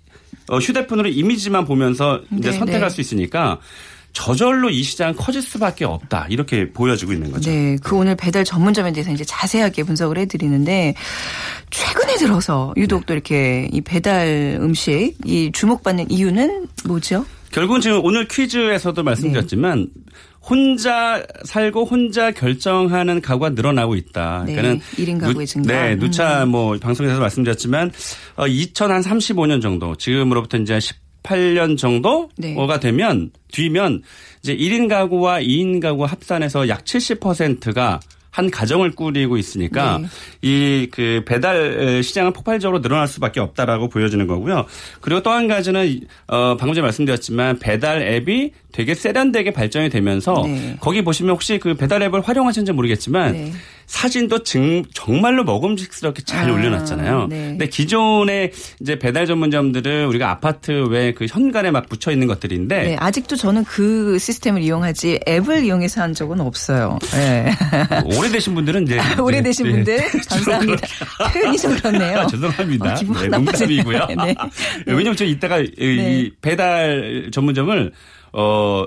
[0.48, 2.90] 어, 휴대폰으로 이미지만 보면서 이제 네, 선택할 네.
[2.90, 3.60] 수 있으니까
[4.14, 7.52] 저절로 이 시장은 커질 수밖에 없다 이렇게 보여지고 있는 거죠.
[7.52, 10.96] 네, 그 오늘 배달 전문점에 대해서 이제 자세하게 분석을 해드리는데
[11.70, 17.26] 최근에 들어서 유독 또 이렇게 이 배달 음식 이 주목받는 이유는 뭐죠?
[17.52, 20.02] 결국은 지금 오늘 퀴즈에서도 말씀드렸지만 네.
[20.42, 24.44] 혼자 살고 혼자 결정하는 가구가 늘어나고 있다.
[24.46, 25.74] 네, 그러니까는 일인 가구의 누- 증가.
[25.74, 26.00] 네, 음.
[26.00, 27.92] 누차 뭐 방송에서 말씀드렸지만
[28.36, 30.80] 어, 2035년 정도 지금으로부터 이제
[31.24, 32.56] 18년 정도가 네.
[32.80, 34.04] 되면 뒤면
[34.42, 38.00] 이제 1인 가구와 2인 가구 합산해서 약 70%가
[38.32, 40.08] 한 가정을 꾸리고 있으니까 네.
[40.48, 44.66] 이그 배달 시장은 폭발적으로 늘어날 수밖에 없다라고 보여지는 거고요.
[45.02, 50.76] 그리고 또 한 가지는 어 방금 전에 말씀드렸지만 배달 앱이 되게 세련되게 발전이 되면서 네.
[50.80, 53.54] 거기 보시면 혹시 그 배달 앱을 활용하시는지 모르겠지만 네.
[53.90, 57.26] 사진도 증, 정말로 먹음직스럽게 잘 아, 올려놨잖아요.
[57.28, 57.38] 네.
[57.50, 62.96] 근데 기존의 이제 배달 전문점들은 우리가 아파트 외 그 현관에 막 붙여 있는 것들인데 네,
[63.00, 67.00] 아직도 저는 그 시스템을 이용하지 앱을 이용해서 한 적은 없어요.
[67.14, 67.52] 네.
[68.16, 70.20] 오래되신 분들은 이제 오래되신 네, 분들 네.
[70.30, 70.88] 감사합니다.
[71.34, 72.20] 표현이 좀 그렇네요.
[72.20, 72.92] 아, 죄송합니다.
[72.92, 73.28] 어, 기분 네.
[73.28, 74.08] 농담이고요.
[74.24, 74.36] 네.
[74.86, 76.20] 왜냐면 저 이따가 이- 네.
[76.22, 77.92] 이 배달 전문점을
[78.34, 78.86] 어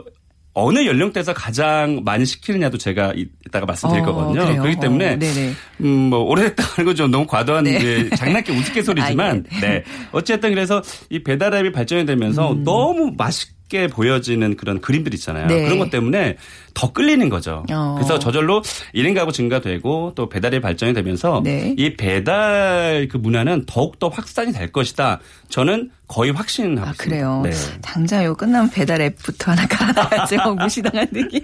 [0.54, 4.44] 어느 연령대에서 가장 많이 시키느냐도 제가 이- 이따가 말씀드릴 어, 거거든요.
[4.44, 4.62] 그래요?
[4.62, 5.52] 그렇기 때문에 어, 네네.
[5.80, 7.80] 음, 뭐 오래됐다는 건좀 너무 과도한 네.
[7.82, 9.84] 예, 장난기 우스갯소리지만 아이, 네.
[10.12, 12.64] 어쨌든 그래서 이 배달 앱이 발전이 되면서 음.
[12.64, 15.46] 너무 맛있 게 보여지는 그런 그림들 있잖아요.
[15.46, 15.64] 네.
[15.64, 16.36] 그런 것 때문에
[16.74, 17.64] 더 끌리는 거죠.
[17.72, 17.94] 어.
[17.96, 18.60] 그래서 저절로
[18.94, 21.74] 1인 가구 증가되고 또 배달이 발전이 되면서 네.
[21.78, 25.20] 이 배달 그 문화는 더욱더 확산이 될 것이다.
[25.48, 26.92] 저는 거의 확신하고 아.
[26.98, 27.40] 그래요?
[27.42, 27.50] 네.
[27.80, 30.36] 당장 요 끝나면 배달 앱부터 하나 깔아야지.
[30.36, 31.40] 어, 무시당한 느낌.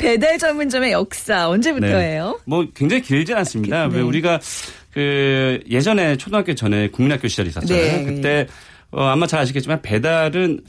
[0.00, 2.40] 배달 전문점의 역사 언제부터예요?
[2.46, 3.86] 뭐 굉장히 길지 않습니다.
[3.88, 3.96] 네.
[3.96, 4.40] 왜 우리가
[4.94, 7.98] 그 예전에 초등학교 전에 국민학교 시절이 있었잖아요.
[7.98, 8.04] 네.
[8.04, 8.46] 그때
[8.90, 10.60] 어 아마 잘 아시겠지만 배달은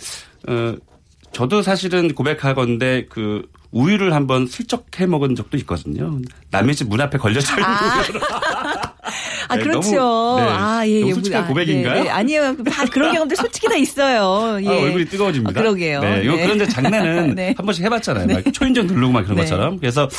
[0.50, 0.76] 어
[1.38, 6.18] 저도 사실은 고백하건데 그 우유를 한번 슬쩍 해 먹은 적도 있거든요.
[6.50, 8.22] 남의 집 문 앞에 걸려져 있는 우유를.
[9.50, 9.96] 아, 네, 그렇죠.
[9.96, 10.48] 너무, 네.
[10.50, 11.14] 아, 예, 예.
[11.14, 11.94] 솔직한 아, 고백인가요?
[11.94, 12.10] 네, 네.
[12.10, 12.58] 아니에요.
[12.64, 14.58] 다 그런 경험들 솔직히 다 있어요.
[14.64, 14.68] 예.
[14.68, 15.52] 아, 얼굴이 뜨거워집니다.
[15.60, 16.00] 아, 그러게요.
[16.02, 16.44] 네, 이거 네.
[16.44, 17.54] 그런데 장난은 네.
[17.56, 18.28] 한 번씩 해봤잖아요.
[18.28, 19.44] 막 초인종 누르고 막 그런 네.
[19.44, 19.78] 것처럼.
[19.78, 20.10] 그래서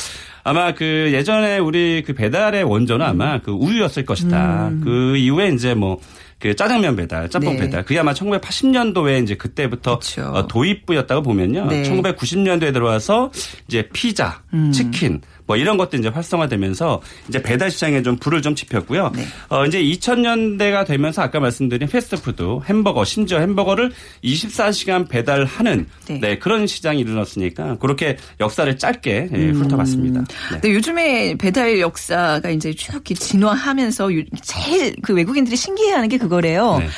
[0.44, 4.70] 아마 그 예전에 우리 그 배달의 원조는 아마 그 우유였을 것이다.
[4.84, 5.98] 그 이후에 이제 뭐
[6.38, 7.62] 그 짜장면 배달, 짬뽕 네.
[7.62, 7.84] 배달.
[7.84, 9.98] 그게 아마 1980년도에 이제 그때부터.
[10.32, 11.66] 어, 도입부였다고 보면요.
[11.66, 11.82] 네.
[11.82, 13.32] 1990년도에 들어와서
[13.66, 14.70] 이제 피자, 음.
[14.70, 19.12] 치킨 뭐 이런 것도 이제 활성화되면서 이제 배달 시장에 좀 불을 좀 지폈고요.
[19.16, 19.24] 네.
[19.48, 23.90] 어 이제 2000년대가 되면서 아까 말씀드린 패스트푸드, 햄버거, 심지어 햄버거를
[24.22, 26.20] 24시간 배달하는 네.
[26.20, 26.38] 네.
[26.38, 30.20] 그런 시장이 일어났으니까 그렇게 역사를 짧게 예, 훑어봤습니다.
[30.20, 30.26] 네.
[30.50, 36.76] 근데 요즘에 배달 역사가 이제 쭉 진화하면서 요- 제일 그 외국인들이 신기해하는 게 그거래요.
[36.78, 36.88] 네.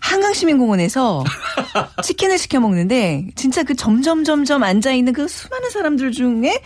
[0.00, 1.24] 한강시민공원에서
[2.02, 6.60] 치킨을 시켜 먹는데 진짜 그 점점 점점 앉아 있는 그 수많은 사람들 중에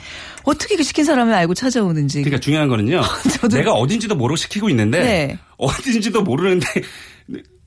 [0.45, 2.23] 어떻게 그 시킨 사람을 알고 찾아오는지.
[2.23, 3.01] 그러니까 중요한 거는요.
[3.40, 5.38] 저도- 내가 어딘지도 모르고 시키고 있는데 네.
[5.57, 6.66] 어딘지도 모르는데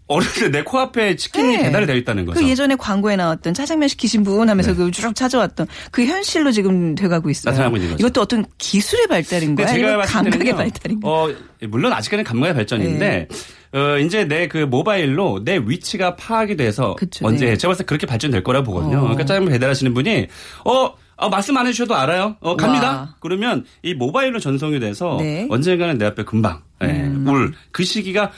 [0.07, 1.63] 어른데 내 코앞에 치킨이 네.
[1.63, 2.39] 배달이 되어 있다는 거죠.
[2.39, 4.77] 그 예전에 광고에 나왔던 짜장면 시키신 분 하면서 네.
[4.77, 7.51] 그 쭉 찾아왔던 그 현실로 지금 돼가고 있어요.
[7.51, 8.01] 나타나고 있는 거죠.
[8.05, 9.55] 이것도 어떤 기술의 발달인?
[9.55, 10.55] 근데 제가 감각의.
[10.55, 11.11] 발달인 거야?
[11.11, 11.29] 어,
[11.67, 13.27] 물론 아직까지는 감각의 발전인데
[13.73, 17.57] 어, 이제 내 그 모바일로 내 위치가 파악이 돼서 그쵸, 언제 네.
[17.57, 18.97] 제가 봤을 때 그렇게 발전될 거라고 보거든요.
[18.99, 19.01] 어.
[19.01, 20.27] 그러니까 짜장면 배달하시는 분이
[20.65, 22.35] 어 아, 말씀 안 해주셔도 알아요.
[22.41, 22.89] 어, 갑니다.
[22.91, 23.15] 와.
[23.21, 25.43] 그러면 이 모바일로 전송이 돼서 네.
[25.43, 25.47] 음.
[25.51, 28.31] 언젠가는 내 앞에 금방 예, 올그 시기가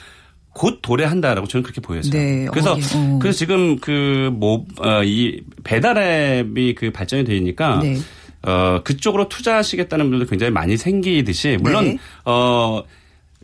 [0.54, 2.12] 곧 도래한다라고 저는 그렇게 보여져요.
[2.12, 2.46] 네.
[2.50, 2.82] 그래서 어, 예.
[2.96, 3.18] 어.
[3.20, 7.96] 그래서 지금 그뭐이 배달 앱이 그 발전이 되니까 네.
[8.42, 11.98] 어 그쪽으로 투자하시겠다는 분들도 굉장히 많이 생기듯이 물론 네.
[12.24, 12.82] 어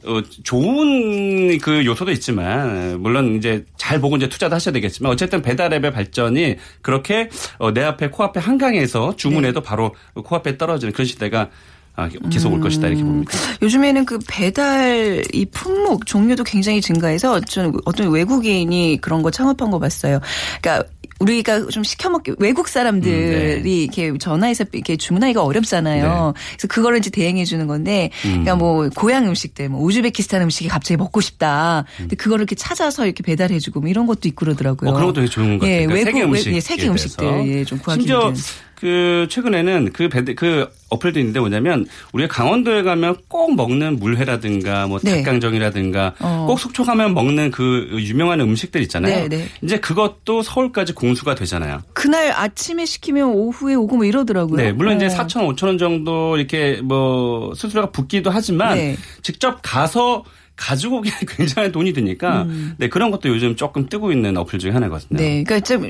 [0.07, 5.73] 어, 좋은 그 요소도 있지만 물론 이제 잘 보고 이제 투자도 하셔야 되겠지만 어쨌든 배달
[5.73, 9.67] 앱의 발전이 그렇게 어, 내 앞에 코앞에 한강에서 주문해도 네.
[9.67, 11.49] 바로 코앞에 떨어지는 그런 시대가 아,
[12.31, 13.31] 계속 올 것이다 이렇게 봅니다.
[13.63, 19.79] 요즘에는 그 배달 이 품목 종류도 굉장히 증가해서 저는 어떤 외국인이 그런 거 창업한 거
[19.79, 20.19] 봤어요.
[20.61, 20.89] 그러니까
[21.21, 23.71] 우리가 좀 시켜먹기 외국 사람들이 음, 네.
[23.85, 26.35] 이렇게 전화해서 이렇게 주문하기가 어렵잖아요.
[26.57, 28.31] 그래서 그거를 이제 대행해 주는 건데, 음.
[28.31, 31.85] 그러니까 뭐 고향 음식들, 뭐 우즈베키스탄 음식이 갑자기 먹고 싶다.
[31.97, 34.91] 근데 그거를 이렇게 찾아서 이렇게 배달해주고 뭐 이런 것도 있고 그러더라고요.
[34.91, 35.71] 어, 그런 것도 되게 좋은 것 같아요.
[35.83, 38.35] 예, 그러니까 외국 세계 음식 외- 예, 세계 음식들 예, 좀 구하기 힘든.
[38.85, 44.99] 그 최근에는 그 배드 그 어플도 있는데 뭐냐면 우리가 강원도에 가면 꼭 먹는 물회라든가 뭐
[45.03, 45.23] 네.
[45.23, 46.45] 닭강정이라든가 어.
[46.47, 49.27] 꼭 속초 가면 먹는 그 유명한 음식들 있잖아요.
[49.27, 49.49] 네, 네.
[49.63, 51.81] 이제 그것도 서울까지 공수가 되잖아요.
[51.95, 54.59] 그날 아침에 시키면 오후에 오고 뭐 이러더라고요.
[54.59, 55.09] 네, 물론 이제 어.
[55.09, 58.97] 4천 5천 원 정도 이렇게 뭐 수수료가 붙기도 하지만 네.
[59.23, 60.25] 직접 가서
[60.57, 65.09] 가지고 오기에 굉장히 돈이 드니까 네 그런 것도 요즘 조금 뜨고 있는 어플 중에 하나거든요.
[65.11, 65.17] 음.
[65.17, 65.81] 네, 그러니까 좀,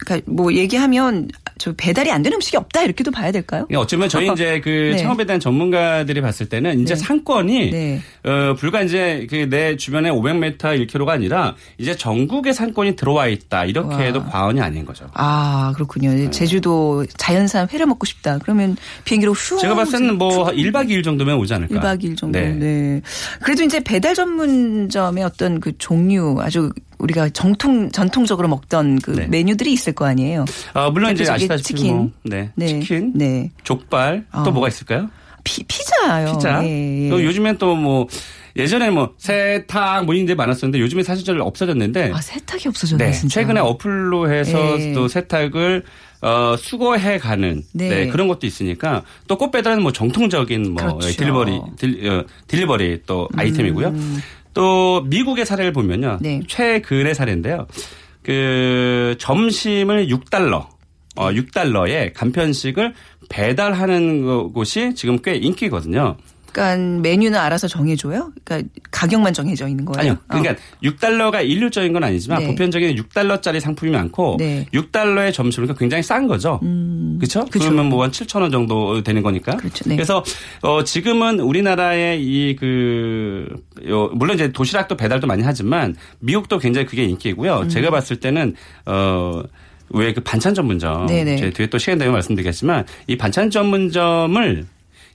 [0.00, 3.66] 그러니까 뭐 얘기하면 저 배달이 안 되는 음식이 없다 이렇게도 봐야 될까요?
[3.68, 4.96] 그러니까 어쩌면 저희 이제 그 네.
[4.96, 7.00] 창업에 대한 전문가들이 봤을 때는 이제 네.
[7.00, 8.00] 상권이 네.
[8.24, 13.94] 어 불과 이제 그 내 주변에 500m 1km가 아니라 이제 전국의 상권이 들어와 있다 이렇게
[13.94, 14.00] 와.
[14.00, 15.06] 해도 과언이 아닌 거죠.
[15.14, 16.30] 아 그렇군요.
[16.30, 18.38] 제주도 자연산 회를 먹고 싶다.
[18.38, 19.58] 그러면 비행기로 후.
[19.58, 21.74] 제가 봤을 때는 뭐 1박 2일 정도면 오지 않을까.
[21.80, 22.38] 1박 2일 정도.
[22.38, 22.52] 네.
[22.52, 23.00] 네.
[23.42, 29.26] 그래도 이제 배달 전문점의 어떤 그 종류 아주 우리가 정통 전통적으로 먹던 그 네.
[29.26, 30.44] 메뉴들이 있을 거 아니에요.
[30.74, 31.96] 어, 물론 이제 아시다시피 치킨.
[31.96, 32.50] 뭐 네.
[32.54, 32.66] 네.
[32.66, 33.50] 치킨, 네.
[33.64, 34.50] 족발 또 어.
[34.50, 35.08] 뭐가 있을까요?
[35.44, 36.32] 피, 피자요.
[36.34, 36.62] 피자.
[36.64, 37.08] 예, 예.
[37.08, 38.06] 또 요즘엔 또 뭐
[38.56, 43.12] 예전에 뭐 세탁 뭐 이런 데 많았었는데 요즘에 사실 잘 없어졌는데 아 세탁이 없어졌네 네,
[43.12, 43.40] 진짜.
[43.40, 44.92] 최근에 어플로 해서 예.
[44.92, 45.84] 또 세탁을
[46.22, 47.88] 어, 수거해 가는 네.
[47.88, 48.08] 네.
[48.08, 51.06] 그런 것도 있으니까 또 꽃 배달은 뭐 정통적인 뭐 그렇죠.
[51.08, 51.12] 음.
[51.16, 53.94] delivery 딜, 어, delivery 또 아이템이고요.
[54.52, 56.18] 또 미국의 사례를 보면요.
[56.20, 56.40] 네.
[56.46, 57.66] 최근의 사례인데요.
[58.22, 60.66] 그 점심을 6달러
[61.16, 62.94] 어, 6달러에 간편식을
[63.28, 66.16] 배달하는 거- 곳이 지금 꽤 인기거든요.
[66.52, 68.32] 그러니까 메뉴는 알아서 정해줘요.
[68.44, 70.00] 그러니까 가격만 정해져 있는 거예요.
[70.00, 70.16] 아니요.
[70.28, 70.56] 그러니까 어.
[70.82, 72.46] 6달러가 일률적인 건 아니지만 네.
[72.46, 74.66] 보편적인 6달러짜리 상품이 많고 네.
[74.72, 76.60] 6달러의 점수는 그러니까 굉장히 싼 거죠.
[77.18, 77.44] 그렇죠?
[77.46, 77.64] 그쵸.
[77.64, 79.56] 그러면 뭐 한 7천 원 정도 되는 거니까.
[79.56, 79.88] 그렇죠.
[79.88, 79.96] 네.
[79.96, 80.24] 래서
[80.62, 83.48] 어 지금은 우리나라의 이그
[84.14, 87.60] 물론 이제 도시락도 배달도 많이 하지만 미국도 굉장히 그게 인기고요.
[87.60, 87.68] 음.
[87.68, 88.54] 제가 봤을 때는
[88.86, 89.42] 어
[89.92, 91.36] 왜 그 반찬 전문점 네네.
[91.36, 94.64] 제 뒤에 또 시간 되면 말씀드리겠지만 이 반찬 전문점을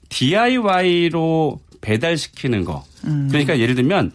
[0.09, 2.83] DIY로 배달시키는 거.
[3.29, 4.11] 그러니까 예를 들면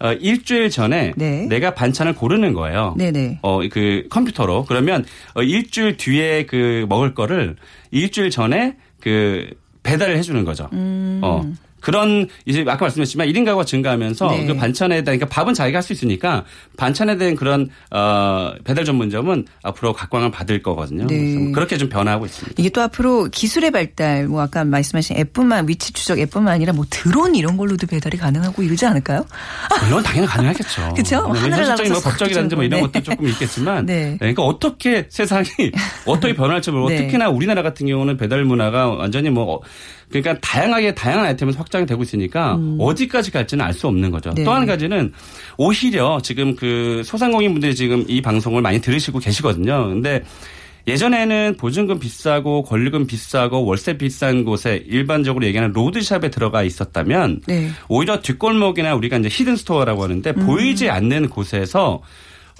[0.00, 1.12] 어, 일주일 전에 음.
[1.16, 1.46] 네.
[1.46, 2.94] 내가 반찬을 고르는 거예요.
[2.96, 3.40] 네네.
[3.42, 4.64] 어, 그 컴퓨터로.
[4.64, 7.56] 그러면 어, 일주일 뒤에 그 먹을 거를
[7.90, 9.50] 일주일 전에 그
[9.82, 10.68] 배달을 해주는 거죠.
[10.72, 11.20] 음.
[11.22, 11.46] 어.
[11.80, 14.46] 그런 이제 아까 말씀드렸지만 1인 가구가 증가하면서 네.
[14.46, 16.44] 그 반찬에 대한 그러니까 밥은 자기가 할 수 있으니까
[16.76, 21.06] 반찬에 대한 그런 어 배달 전문점은 앞으로 각광을 받을 거거든요.
[21.06, 21.16] 네.
[21.16, 22.54] 그래서 그렇게 좀 변화하고 있습니다.
[22.58, 27.34] 이게 또 앞으로 기술의 발달, 뭐 아까 말씀하신 앱뿐만 위치 추적 앱뿐만 아니라 뭐 드론
[27.34, 29.24] 이런 걸로도 배달이 가능하고 이러지 않을까요?
[29.84, 30.82] 물론 당연히 가능하겠죠.
[31.40, 32.86] 하늘을 현실적인 뭐 법적이라든지 뭐 이런 네.
[32.86, 34.10] 것도 조금 있겠지만, 네.
[34.10, 35.46] 네, 그러니까 어떻게 세상이
[36.06, 36.96] 어떻게 변할지 모르고 네.
[36.98, 39.60] 특히나 우리나라 같은 경우는 배달 문화가 완전히 뭐 어,
[40.10, 44.30] 그러니까 다양하게 다양한 아이템에서 확장이 되고 있으니까 어디까지 갈지는 알 수 없는 거죠.
[44.30, 44.34] 음.
[44.34, 44.44] 네.
[44.44, 45.12] 또한 가지는
[45.56, 49.88] 오히려 지금 그 소상공인 분들이 지금 이 방송을 많이 들으시고 계시거든요.
[49.88, 50.22] 근데
[50.86, 57.70] 예전에는 보증금 비싸고 권리금 비싸고 월세 비싼 곳에 일반적으로 얘기하는 road shop에 들어가 있었다면 네.
[57.88, 60.46] 오히려 뒷골목이나 우리가 이제 hidden store라고 하는데 음.
[60.46, 62.02] 보이지 않는 곳에서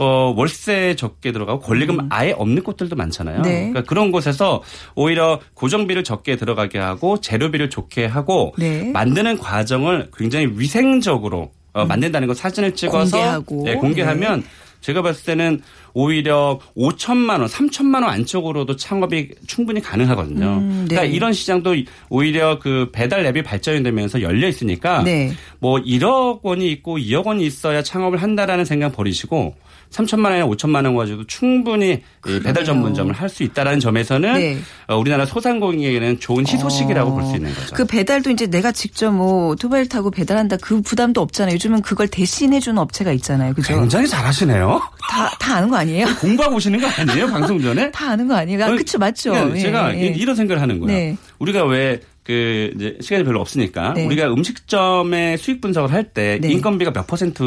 [0.01, 3.41] 어, 월세 적게 들어가고 권리금 아예 없는 곳들도 많잖아요.
[3.41, 3.43] 음.
[3.43, 3.59] 네.
[3.69, 4.63] 그러니까 그런 곳에서
[4.95, 8.91] 오히려 고정비를 적게 들어가게 하고 재료비를 좋게 하고 네.
[8.93, 13.63] 만드는 과정을 굉장히 위생적으로 어, 만든다는 거 사진을 찍어서 공개하고.
[13.67, 14.43] 네, 공개하면
[14.81, 15.61] 제가 봤을 때는
[15.95, 20.47] 오히려 5천만 원, 3천만 원 안쪽으로도 창업이 충분히 가능하거든요.
[20.47, 20.95] 음, 네.
[20.97, 21.75] 그러니까 이런 시장도
[22.09, 25.33] 오히려 그 배달 앱이 발전이 되면서 열려 있으니까 네.
[25.59, 29.55] 뭐 1억 원이 있고 2억 원이 있어야 창업을 한다라는 생각 버리시고
[29.91, 34.59] 3천만 원이나 5천만 원 가지고 충분히 이 배달 전문점을 할 수 있다라는 점에서는 네.
[34.89, 37.77] 어, 우리나라 소상공인에게는 좋은 희소식이라고 볼수 있는 거죠.
[37.77, 41.55] 그 배달도 이제 내가 직접 뭐 오토바이를 타고 배달한다 그 부담도 없잖아요.
[41.55, 43.55] 요즘은 그걸 대신해 주는 업체가 있잖아요.
[43.55, 43.79] 그죠?
[43.79, 44.81] 굉장히 잘하시네요.
[45.11, 46.07] 다, 다 아는 거 아니에요?
[46.21, 47.27] 공부하고 오시는 거 아니에요?
[47.29, 47.91] 방송 전에?
[47.93, 48.63] 다 아는 거 아니에요?
[48.63, 49.33] 아, 아니, 그쵸, 맞죠?
[49.33, 50.07] 그러니까 예, 제가 예.
[50.07, 50.97] 이런 생각을 하는 거예요.
[50.99, 51.17] 네.
[51.39, 54.05] 우리가 왜 그 이제 시간이 별로 없으니까 네.
[54.07, 56.53] 우리가 음식점의 수익 분석을 할때 네.
[56.53, 57.43] 인건비가 몇 퍼센트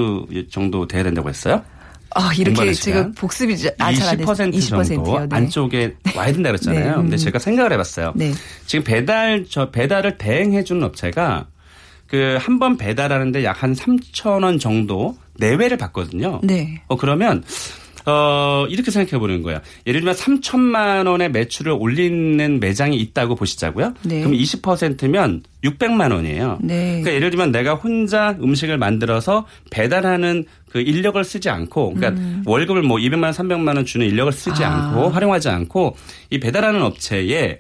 [0.49, 1.63] 정도 돼야 된다고 했어요?
[2.15, 3.11] 아, 이렇게 제가?
[3.15, 4.17] 복습이 잘안 됐어요.
[4.25, 4.57] 20% 정도
[5.13, 5.27] 20%요.
[5.29, 5.35] 네.
[5.35, 6.83] 안쪽에 와야 된다 그랬잖아요.
[6.83, 7.01] 네, 음.
[7.03, 8.13] 근데 제가 생각을 해봤어요.
[8.15, 8.33] 네.
[8.65, 11.45] 지금 배달 저 배달을 대행해 주는 업체가
[12.07, 16.41] 그 한 번 배달하는데 약 한 3천 원 정도 내외를 받거든요.
[16.43, 16.81] 네.
[16.87, 17.43] 어 그러면
[18.05, 19.59] 어 이렇게 생각해 보는 거예요.
[19.87, 23.93] 예를 들면 3천만 원의 매출을 올리는 매장이 있다고 보시자고요.
[24.03, 24.19] 네.
[24.21, 26.59] 그럼 20%면 600만 원이에요.
[26.61, 27.01] 네.
[27.01, 32.97] 그러니까 예를 들면 내가 혼자 음식을 만들어서 배달하는 그 인력을 쓰지 않고 그러니까 월급을 뭐
[32.97, 34.67] 200만 원, 300만 원 주는 인력을 쓰지 음.
[34.67, 34.89] 아.
[34.89, 35.95] 않고 활용하지 않고
[36.29, 37.59] 이 배달하는 업체에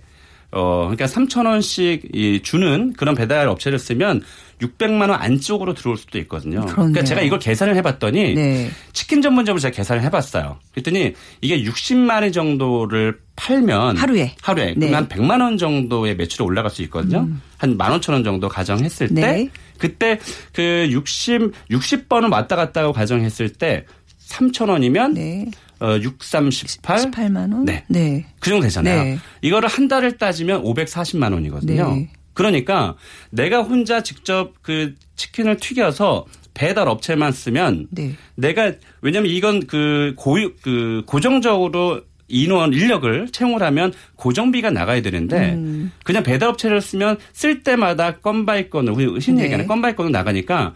[0.53, 4.21] 어 그러니까 3천 원씩 이 주는 그런 배달 업체를 쓰면
[4.61, 6.61] 600만 원 안쪽으로 들어올 수도 있거든요.
[6.61, 6.75] 그렇네요.
[6.75, 8.69] 그러니까 제가 이걸 계산을 해봤더니 네.
[8.93, 10.59] 치킨 전문점을 제가 계산을 해봤어요.
[10.71, 14.35] 그랬더니 이게 60마리 정도를 팔면 하루에.
[14.41, 14.73] 하루에 네.
[14.73, 14.79] 음.
[14.79, 17.27] 그러면 한 100만 원 정도의 매출이 올라갈 수 있거든요.
[17.57, 19.49] 한 15,000원 정도 가정했을 때 네.
[19.77, 20.19] 그때
[20.53, 23.85] 그 60, 60번을 왔다 갔다 하고 가정했을 때
[24.29, 25.45] 3,000원이면 네.
[25.83, 26.97] 어, 6, 3, 18.
[27.11, 27.65] 18만 원?
[27.65, 27.83] 네.
[27.89, 28.25] 네.
[28.39, 29.03] 그 정도 되잖아요.
[29.03, 29.19] 네.
[29.41, 31.95] 이거를 한 달을 따지면 540만 원이거든요.
[31.95, 32.09] 네.
[32.33, 32.95] 그러니까
[33.31, 38.13] 내가 혼자 직접 그 치킨을 튀겨서 배달 업체만 쓰면 네.
[38.35, 45.91] 내가 왜냐면 이건 그 고유 그 고정적으로 인원 인력을 채용을 하면 고정비가 나가야 되는데 음.
[46.03, 49.43] 그냥 배달 업체를 쓰면 쓸 때마다 건바이 건으로 흔히 네.
[49.43, 50.73] 얘기하는 건바이 건으로 나가니까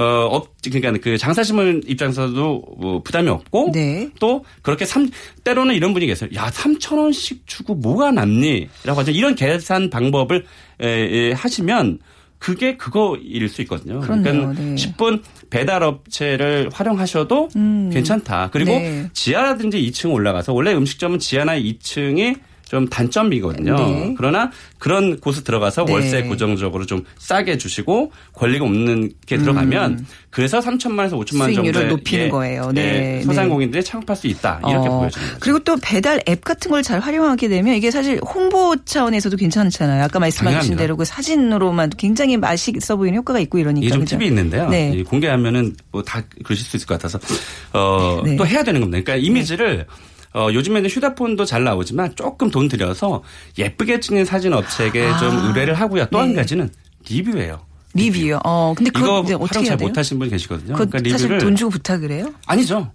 [0.00, 4.08] 어, 업, 그러니까 그 장사심을 입장에서도 뭐 부담이 없고 네.
[4.18, 5.10] 또 그렇게 삼
[5.44, 6.30] 때로는 이런 분이 계세요.
[6.34, 8.68] 야, 3천 원씩 주고 뭐가 남니?
[8.84, 9.10] 라고 하죠.
[9.10, 10.46] 이런 계산 방법을
[10.80, 11.98] 에, 에, 하시면
[12.38, 14.00] 그게 그거일 수 있거든요.
[14.00, 14.32] 그렇네요.
[14.32, 14.74] 그러니까 네.
[14.74, 17.50] 10분 배달 업체를 활용하셔도
[17.92, 18.48] 괜찮다.
[18.50, 19.10] 그리고 네.
[19.12, 22.38] 지하라든지 2층 올라가서 원래 음식점은 지하나 2층이
[22.70, 23.74] 좀 단점이거든요.
[23.74, 24.14] 네.
[24.16, 25.92] 그러나 그런 곳에 들어가서 네.
[25.92, 31.54] 월세 고정적으로 좀 싸게 주시고 권리가 없는 게 들어가면 그래서 3천만에서 5천만 원 음.
[31.54, 32.70] 수익률을 정도의 높이는 예, 거예요.
[32.72, 33.18] 네.
[33.18, 35.36] 예, 소상공인들이 창업할 수 있다 이렇게 어, 보여지는 거죠.
[35.40, 40.04] 그리고 또 배달 앱 같은 걸 잘 활용하게 되면 이게 사실 홍보 차원에서도 괜찮잖아요.
[40.04, 40.76] 아까 말씀하신.
[40.76, 43.84] 대로 그 사진으로만 굉장히 맛이 있어 보이는 효과가 있고 이러니까.
[43.84, 44.16] 이게 좀 그죠?
[44.16, 44.68] 팁이 있는데요.
[44.70, 44.92] 네.
[44.94, 47.18] 이 공개하면은 뭐 다 그러실 수 있을 것 같아서
[47.72, 48.36] 어, 네.
[48.36, 49.02] 또 해야 되는 겁니다.
[49.04, 49.86] 그러니까 이미지를
[50.34, 53.22] 어, 요즘에는 휴대폰도 잘 나오지만 조금 돈 들여서
[53.58, 56.06] 예쁘게 찍는 사진 업체에게 좀 의뢰를 하고요.
[56.10, 56.30] 또한 아.
[56.30, 56.34] 네.
[56.36, 56.70] 가지는
[57.08, 57.60] 리뷰예요.
[57.92, 58.38] 리뷰요.
[58.44, 59.76] 어, 근데 그거 이제 어떻게 활용 잘?
[59.76, 60.74] 못하신 분 계시거든요.
[60.74, 62.32] 그러니까 사실 리뷰를 돈 주고 부탁을 해요?
[62.46, 62.92] 아니죠.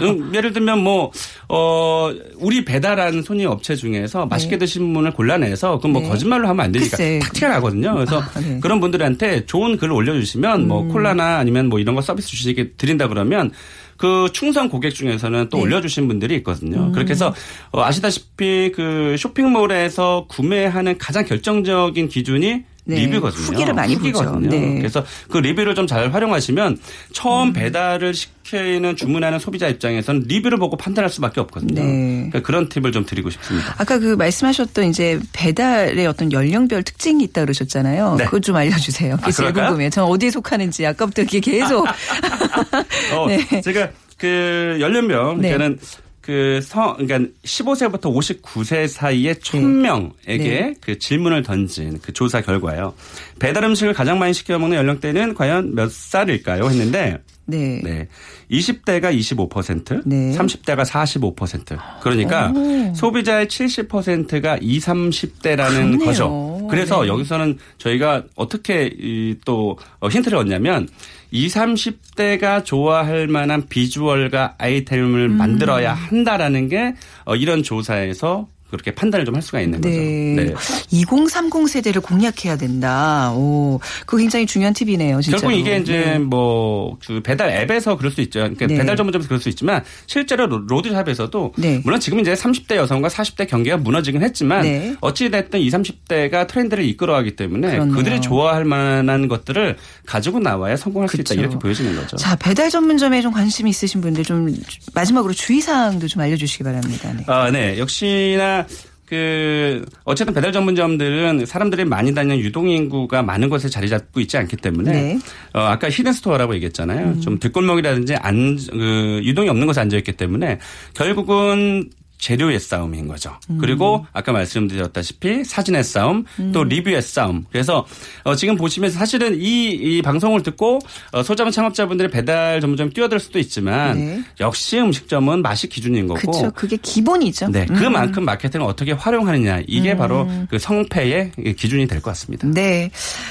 [0.00, 1.10] 음, 예를 들면 뭐,
[1.48, 6.08] 어, 우리 배달한 손님 업체 중에서 맛있게 드신 분을 골라내서 그건 뭐 네.
[6.08, 7.18] 거짓말로 하면 안 되니까 글쎄.
[7.20, 7.94] 탁 티가 나거든요.
[7.94, 8.46] 그래서 아, 네.
[8.50, 8.60] 음.
[8.60, 13.50] 그런 분들한테 좋은 글을 올려주시면 뭐 콜라나 아니면 뭐 이런 거 서비스 주시게 드린다 그러면
[13.96, 15.48] 그 충성 고객 중에서는 네.
[15.48, 16.86] 또 올려주신 분들이 있거든요.
[16.86, 16.92] 음.
[16.92, 17.34] 그렇게 해서
[17.70, 22.96] 어, 아시다시피 그 쇼핑몰에서 구매하는 가장 결정적인 기준이 네.
[23.04, 23.42] 리뷰거든요.
[23.44, 23.94] 후기를 많이.
[23.94, 24.48] 후기거든요.
[24.48, 24.78] 네.
[24.78, 26.78] 그래서 그 리뷰를 좀 잘 활용하시면
[27.12, 31.80] 처음 배달을 시키는 주문하는 소비자 입장에서는 리뷰를 보고 판단할 수밖에 없거든요.
[31.82, 31.90] 네.
[32.30, 33.74] 그러니까 그런 팁을 좀 드리고 싶습니다.
[33.78, 38.16] 아까 그 말씀하셨던 이제 배달의 어떤 연령별 특징이 있다 그러셨잖아요.
[38.18, 38.24] 네.
[38.24, 39.16] 그것 좀 알려주세요.
[39.22, 39.66] 제일 그럴까요?
[39.66, 39.90] 궁금해요.
[39.90, 41.86] 전 어디에 속하는지 아까부터 이렇게 계속.
[43.14, 43.60] 어, 네.
[43.60, 45.52] 제가 그 연령별 네.
[45.52, 45.78] 그러니까는
[46.26, 48.12] 그 성, 그러니까 15세부터
[48.42, 50.74] 59세 사이에 1000명에게 네.
[50.80, 52.94] 그 질문을 던진 그 조사 결과예요.
[53.38, 56.64] 배달 음식을 가장 많이 시켜 먹는 연령대는 과연 몇 살일까요?
[56.64, 57.80] 했는데 네.
[57.84, 58.08] 네.
[58.50, 60.36] 20대가 25%, 네.
[60.36, 61.78] 30대가 45%.
[62.02, 62.52] 그러니까
[62.96, 65.98] 소비자의 70%가 20, 30대라는 그렇네요.
[66.04, 66.55] 거죠.
[66.68, 67.08] 그래서 네.
[67.08, 70.88] 여기서는 저희가 어떻게 이또 어, 힌트를 얻냐면
[71.30, 75.36] 20, 30대가 좋아할 만한 비주얼과 아이템을 음.
[75.36, 80.46] 만들어야 한다라는 게 어, 이런 조사에서 그렇게 판단을 좀 할 수가 있는 네.
[80.52, 80.74] 거죠.
[80.90, 83.32] 2030 세대를 공략해야 된다.
[83.34, 85.38] 오, 그거 굉장히 중요한 팁이네요, 진짜.
[85.38, 88.40] 결국 이게 이제 뭐 그 배달 앱에서 그럴 수 있죠.
[88.40, 88.76] 그러니까 네.
[88.78, 91.80] 배달 전문점에서 그럴 수 있지만 실제로 로- 로드샵에서도 네.
[91.84, 94.94] 물론 지금 이제 30대 여성과 40대 경계가 무너지긴 했지만 네.
[95.00, 95.76] 어찌 됐든 20,
[96.08, 97.94] 30대가 트렌드를 이끌어가기 때문에 그렇네요.
[97.96, 99.76] 그들이 좋아할 만한 것들을
[100.06, 101.34] 가지고 나와야 성공할 수 그쵸.
[101.34, 102.16] 있다 이렇게 보여지는 거죠.
[102.16, 104.54] 자, 배달 전문점에 좀 관심이 있으신 분들 좀
[104.94, 107.12] 마지막으로 주의 사항도 좀 알려주시기 바랍니다.
[107.12, 107.24] 네.
[107.26, 107.78] 아, 네.
[107.78, 108.65] 역시나
[109.06, 114.56] 그 어쨌든 배달 전문점들은 사람들이 많이 다니는 유동 인구가 많은 곳에 자리 잡고 있지 않기
[114.56, 115.14] 때문에 네.
[115.14, 115.20] 음.
[115.54, 117.20] 어, 아까 hidden store라고 얘기했잖아요.
[117.20, 120.58] 좀 뒷골목이라든지 안, 그, 유동이 없는 곳에 앉아 있기 때문에
[120.94, 123.38] 결국은 재료의 싸움인 거죠.
[123.50, 123.58] 음.
[123.58, 127.44] 그리고 아까 말씀드렸다시피 사진의 싸움, 또 리뷰의 싸움.
[127.52, 127.86] 그래서
[128.24, 130.78] 어, 지금 보시면서 사실은 이, 이 방송을 듣고
[131.12, 134.22] 어, 소자본 창업자분들이 배달 전문점 뛰어들 수도 있지만 네.
[134.40, 136.50] 역시 음식점은 맛이 기준인 거고 그렇죠.
[136.54, 137.48] 그게 기본이죠.
[137.48, 137.76] 네, 음.
[137.76, 142.46] 그만큼 마케팅을 어떻게 활용하느냐 이게 바로 그 성패의 기준이 될 것 같습니다.
[142.48, 142.90] 네.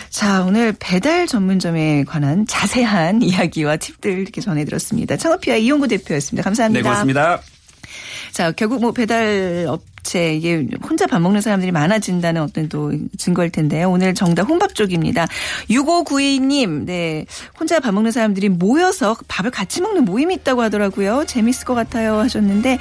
[0.09, 5.17] 자, 오늘 배달 전문점에 관한 자세한 이야기와 팁들 이렇게 전해드렸습니다.
[5.17, 6.43] 창업피아 이용구 대표였습니다.
[6.43, 6.79] 감사합니다.
[6.79, 7.41] 네, 고맙습니다.
[8.35, 13.89] 자, 결국 뭐 배달 업체 이게 혼자 밥 먹는 사람들이 많아진다는 어떤 또 증거일 텐데요.
[13.89, 15.25] 오늘 정답 혼밥 쪽입니다.
[15.69, 17.25] 6592님, 네.
[17.57, 21.23] 혼자 밥 먹는 사람들이 모여서 밥을 같이 먹는 모임이 있다고 하더라고요.
[21.25, 22.77] 재밌을 것 같아요 하셨는데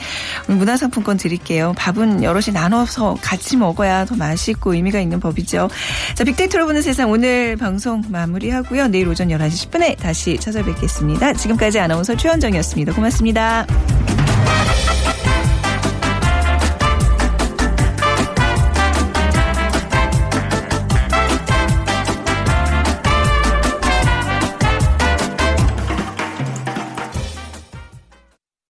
[0.48, 1.72] 문화상품권 드릴게요.
[1.76, 5.68] 밥은 여럿이 나눠서 같이 먹어야 더 맛있고 의미가 있는 법이죠.
[6.16, 8.88] 자, 빅데이터로 보는 세상 오늘 방송 마무리하고요.
[8.88, 11.34] 내일 오전 11시 10분에 다시 찾아뵙겠습니다.
[11.34, 12.92] 지금까지 아나운서 최현정이었습니다.
[12.92, 13.64] 고맙습니다.